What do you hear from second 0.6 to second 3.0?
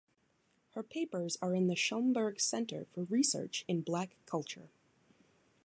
Her papers are in the Schomburg Center